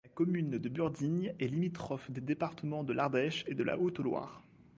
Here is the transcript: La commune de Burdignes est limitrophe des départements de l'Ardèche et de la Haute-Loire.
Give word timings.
La 0.03 0.09
commune 0.15 0.49
de 0.57 0.67
Burdignes 0.67 1.31
est 1.39 1.45
limitrophe 1.47 2.09
des 2.09 2.21
départements 2.21 2.83
de 2.83 2.91
l'Ardèche 2.91 3.45
et 3.47 3.53
de 3.53 3.61
la 3.63 3.77
Haute-Loire. 3.77 4.41